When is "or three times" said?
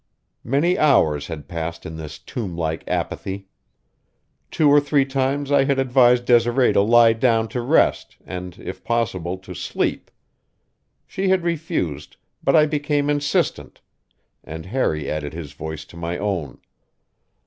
4.67-5.51